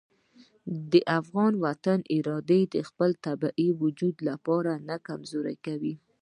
[0.91, 5.93] د افغان وطن اراده د خپل طبیعي وجود لپاره نه کمزورې کوي.